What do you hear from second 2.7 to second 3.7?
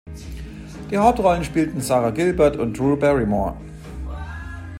Drew Barrymore.